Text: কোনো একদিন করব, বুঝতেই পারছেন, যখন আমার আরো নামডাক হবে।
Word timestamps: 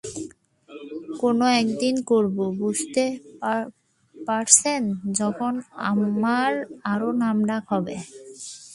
কোনো 1.21 1.45
একদিন 1.61 1.95
করব, 2.11 2.37
বুঝতেই 2.61 3.11
পারছেন, 4.15 4.81
যখন 5.19 5.53
আমার 5.91 6.51
আরো 6.91 7.09
নামডাক 7.21 7.63
হবে। 7.73 7.95